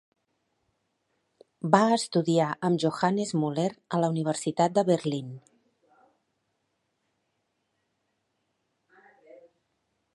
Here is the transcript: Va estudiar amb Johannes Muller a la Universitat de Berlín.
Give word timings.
Va 1.75 1.81
estudiar 1.97 2.47
amb 2.69 2.81
Johannes 2.85 3.33
Muller 3.43 3.67
a 3.97 3.99
la 4.05 4.09
Universitat 4.15 4.75
de 4.79 4.85
Berlín. 4.89 5.29